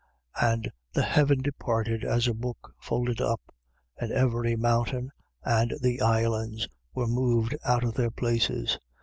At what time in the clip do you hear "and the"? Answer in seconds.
0.55-1.01, 5.45-6.01